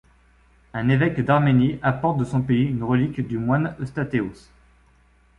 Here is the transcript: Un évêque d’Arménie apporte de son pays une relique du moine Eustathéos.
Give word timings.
Un 0.73 0.89
évêque 0.89 1.21
d’Arménie 1.23 1.77
apporte 1.83 2.17
de 2.17 2.23
son 2.23 2.41
pays 2.41 2.63
une 2.65 2.81
relique 2.83 3.21
du 3.27 3.37
moine 3.37 3.75
Eustathéos. 3.79 4.49